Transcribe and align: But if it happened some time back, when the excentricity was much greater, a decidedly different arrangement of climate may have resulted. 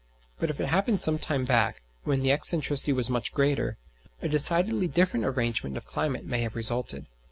But 0.39 0.49
if 0.49 0.59
it 0.59 0.65
happened 0.65 0.99
some 0.99 1.19
time 1.19 1.45
back, 1.45 1.83
when 2.05 2.23
the 2.23 2.31
excentricity 2.31 2.91
was 2.91 3.11
much 3.11 3.33
greater, 3.33 3.77
a 4.19 4.27
decidedly 4.27 4.87
different 4.87 5.27
arrangement 5.27 5.77
of 5.77 5.85
climate 5.85 6.25
may 6.25 6.41
have 6.41 6.55
resulted. 6.55 7.05